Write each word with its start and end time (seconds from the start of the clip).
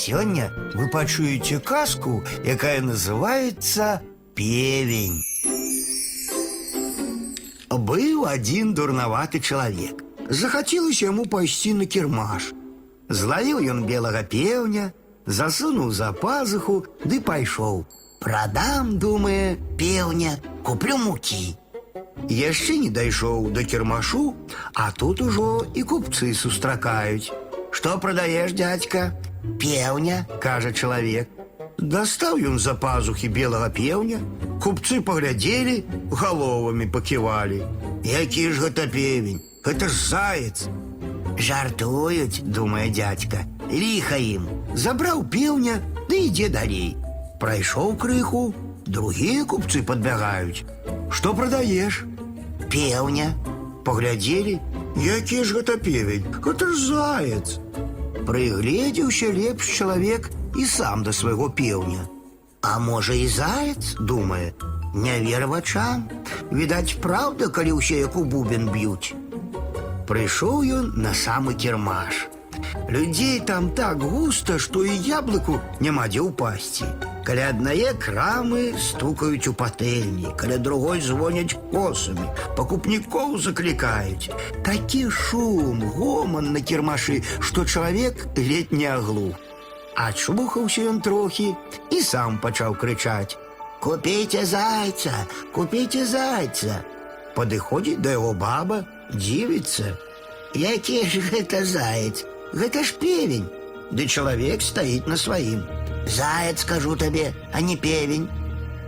Сёння 0.00 0.53
вы 0.73 0.87
пачуеце 0.87 1.59
казку, 1.59 2.23
якая 2.45 2.79
называется 2.79 4.01
«Певень». 4.35 5.21
Быў 7.69 8.25
один 8.25 8.73
дурноваты 8.73 9.41
чалавек. 9.41 10.01
Захацелася 10.29 11.05
яму 11.07 11.25
пайсці 11.25 11.73
на 11.73 11.85
кірмаш. 11.85 12.53
Злавіў 13.09 13.59
ён 13.67 13.83
белага 13.83 14.23
пеўня, 14.23 14.93
засунуў 15.25 15.91
за 15.91 16.13
пазуху 16.15 16.85
ды 17.03 17.19
пайшоў. 17.19 17.83
Прадам, 18.23 18.95
думае, 18.97 19.57
пеўня, 19.75 20.37
куплю 20.63 20.95
мукі. 21.03 21.57
Яшчэ 22.31 22.77
не 22.79 22.91
дайшоў 22.95 23.51
да 23.51 23.67
кірмашу, 23.67 24.35
а 24.73 24.91
тут 24.95 25.19
ужо 25.19 25.65
і 25.75 25.83
купцы 25.83 26.31
сустракаюць. 26.31 27.33
Што 27.71 27.97
прадаеш, 27.99 28.55
дядька? 28.55 29.11
Пеўня, 29.60 30.26
кажа 30.40 30.72
чалавек. 30.72 31.28
Дастаў 31.78 32.40
ён 32.40 32.58
за 32.58 32.74
пазухі 32.74 33.28
белага 33.28 33.68
пеўня, 33.68 34.18
купцы 34.64 35.00
паглядзелі, 35.04 35.84
галовамі 36.10 36.86
паківалі. 36.86 37.60
Які 38.04 38.50
ж 38.52 38.66
гэта 38.66 38.86
певень? 38.88 39.42
Гэта 39.64 39.88
ж 39.88 39.94
заяц. 40.08 40.68
Жартуюць, 41.36 42.40
думае 42.40 42.88
дядька. 42.90 43.44
Ліха 43.70 44.16
ім. 44.16 44.48
Забраў 44.74 45.24
пеўня, 45.28 45.82
ды 46.08 46.30
ідзе 46.30 46.48
далей. 46.48 46.96
Прайшоў 47.40 47.96
крыху, 48.00 48.54
другія 48.86 49.44
купцы 49.44 49.82
падбягаюць. 49.82 50.64
Што 51.10 51.34
прадаеш? 51.34 52.04
Пеўня. 52.72 53.34
Паглядзелі, 53.84 54.58
які 54.96 55.44
ж 55.44 55.60
гэта 55.60 55.76
певень? 55.78 56.24
Гэта 56.40 56.72
ж 56.72 56.78
заяц. 56.88 57.58
Прыгледзеўся 58.26 59.30
лепш 59.32 59.70
чалавек 59.78 60.30
і 60.56 60.66
сам 60.66 61.02
да 61.02 61.12
свайго 61.12 61.50
пеўня. 61.50 62.06
А 62.62 62.78
можа 62.78 63.14
і 63.14 63.26
заяц, 63.28 63.94
думае, 64.00 64.52
не 64.94 65.20
вер 65.20 65.46
вачам. 65.46 66.08
Відаць, 66.50 66.98
праўда, 67.02 67.48
калі 67.48 67.78
ўсе 67.78 68.00
як 68.02 68.16
у 68.16 68.24
бубен 68.24 68.66
б'юць. 68.74 69.14
Прыйшоў 70.06 70.64
ён 70.78 70.86
на 70.96 71.12
самы 71.14 71.54
кірмаш. 71.54 72.26
Людзей 72.88 73.40
там 73.40 73.70
так 73.70 74.02
густа, 74.02 74.58
што 74.58 74.84
і 74.84 74.94
яблыку 74.96 75.60
няма 75.80 76.08
дзе 76.08 76.26
ўпасці. 76.26 76.90
Каля 77.26 77.48
аднае 77.50 77.90
крамы 77.98 78.78
стукаюць 78.78 79.50
у 79.50 79.52
патэльні, 79.52 80.30
каля 80.38 80.58
другой 80.62 81.00
звоняць 81.02 81.58
косамі, 81.72 82.28
пакупнікоў 82.54 83.34
заклікаюць. 83.42 84.30
Такі 84.62 85.10
шум, 85.10 85.82
гоман 85.96 86.52
на 86.54 86.62
кірмашы, 86.62 87.18
што 87.40 87.64
чалавек 87.64 88.28
ледь 88.36 88.70
не 88.70 88.86
аглух. 88.86 89.34
Ачухаўся 89.96 90.86
ён 90.92 91.02
трохі 91.02 91.48
і 91.90 91.98
сам 92.04 92.38
пачаў 92.38 92.78
крычаць: « 92.78 93.82
Купіце 93.82 94.44
зайца, 94.44 95.26
купіце 95.52 96.06
зайца. 96.06 96.78
Падыходзіць 97.34 98.00
да 98.04 98.14
яго 98.14 98.32
баба, 98.38 98.84
дзівіцца. 99.10 99.96
Які 100.54 101.02
ж 101.10 101.20
гэта 101.26 101.64
заяц? 101.64 102.24
Гэта 102.52 102.84
ж 102.84 102.94
певень. 103.02 103.50
Ды 103.90 104.06
чалавек 104.06 104.62
стаіць 104.62 105.06
на 105.06 105.16
сваім. 105.16 105.62
Заяц, 106.06 106.64
кажу 106.64 106.96
табе, 106.96 107.32
а 107.52 107.60
не 107.60 107.76
певень. 107.76 108.28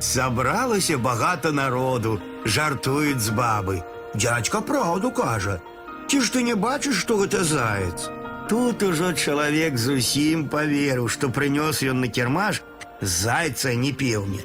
Сабралася 0.00 0.98
багата 0.98 1.52
народу, 1.52 2.20
жартуюць 2.44 3.20
з 3.20 3.30
бабы. 3.30 3.82
Дядька 4.14 4.60
праўду 4.60 5.10
кажа. 5.10 5.60
Ці 6.08 6.20
ж 6.20 6.32
ты 6.32 6.42
не 6.42 6.54
бачыш, 6.54 6.96
што 6.96 7.18
гэта 7.18 7.44
заяц? 7.44 8.08
Тут 8.48 8.82
ужо 8.82 9.12
чалавек 9.12 9.76
зусім 9.76 10.48
паверыў, 10.48 11.08
што 11.08 11.28
прынёс 11.28 11.82
ён 11.84 12.00
на 12.00 12.08
кірмаш 12.08 12.62
зайца 13.00 13.68
а 13.68 13.74
не 13.74 13.92
пеўня. 13.92 14.40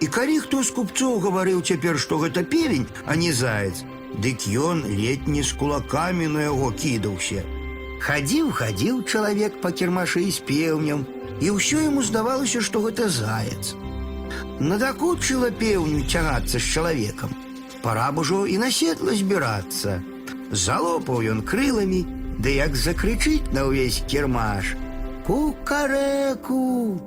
І 0.00 0.06
калі 0.06 0.40
хто 0.40 0.62
з 0.62 0.70
купцоў 0.70 1.20
гаварыў 1.20 1.62
цяпер, 1.62 1.98
што 1.98 2.18
гэта 2.18 2.42
певень, 2.44 2.86
а 3.06 3.16
не 3.16 3.32
заяц, 3.32 3.84
дык 4.20 4.44
ён 4.50 4.84
летні 4.84 5.42
з 5.42 5.52
кулакамі 5.52 6.26
на 6.26 6.42
яго 6.42 6.72
кідаўся. 6.72 7.44
Хадзіў, 8.04 8.50
хадзіў 8.52 9.02
чалавек 9.08 9.60
па 9.62 9.70
кірмашы 9.72 10.24
з 10.30 10.44
пеўнем, 10.48 11.06
і 11.40 11.56
ўсё 11.56 11.80
яму 11.84 12.02
здавалася, 12.04 12.60
што 12.60 12.82
гэта 12.84 13.08
заяц. 13.08 13.74
Надакучыла 14.60 15.50
пеўню 15.50 16.04
цягацца 16.04 16.58
з 16.58 16.66
чалавекам. 16.66 17.32
Пора 17.82 18.10
б 18.12 18.20
ужо 18.20 18.46
і 18.46 18.58
на 18.58 18.70
седла 18.70 19.14
збірацца. 19.16 20.00
Залопаў 20.52 21.24
ён 21.32 21.40
крыламі, 21.42 22.04
ды 22.38 22.56
як 22.60 22.76
закрычыць 22.76 23.52
на 23.52 23.64
ўвесь 23.68 24.04
кірмаш: 24.08 24.76
Кукарэку! 25.26 27.00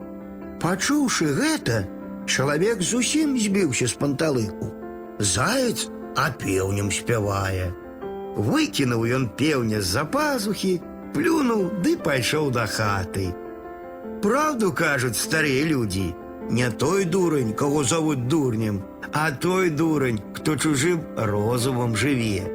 Пачуўшы 0.62 1.34
гэта, 1.38 1.86
чалавек 2.26 2.82
зусім 2.82 3.38
збіўся 3.38 3.88
з 3.88 3.94
панталыку. 4.02 4.74
Заяц 5.20 5.90
а 6.18 6.30
пеўнем 6.34 6.92
спявае. 6.92 7.74
Выкінуў 8.38 9.06
ён 9.18 9.24
пеўня 9.40 9.82
з-за 9.82 10.06
пазухі, 10.06 10.78
плюнуў 11.14 11.82
ды 11.82 11.98
пайшоў 11.98 12.52
да 12.54 12.68
хаты. 12.70 13.34
Правду 14.22 14.72
кажуць 14.74 15.18
старыя 15.18 15.64
людзі, 15.66 16.14
не 16.50 16.70
той 16.70 17.06
дурань, 17.06 17.54
кого 17.54 17.84
зовут 17.84 18.28
дурнем, 18.28 18.84
а 19.14 19.32
той 19.32 19.70
дурань, 19.70 20.22
кто 20.34 20.56
чужим 20.56 21.02
розумом 21.16 21.96
жыве. 21.96 22.46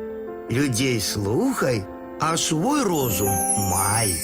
Людзей 0.50 1.00
слухай, 1.00 1.84
а 2.20 2.36
свой 2.36 2.82
розум 2.82 3.34
май. 3.70 4.14